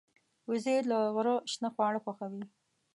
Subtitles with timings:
[0.49, 2.43] وزې د غره شنه خواړه خوښوي